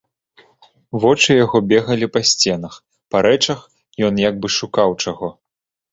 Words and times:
Вочы 1.01 1.31
яго 1.45 1.57
бегалі 1.73 2.05
па 2.15 2.21
сценах, 2.31 2.73
па 3.15 3.21
рэчах, 3.27 3.59
ён 4.09 4.13
як 4.29 4.35
бы 4.43 4.47
шукаў 4.61 4.89
чаго. 5.07 5.27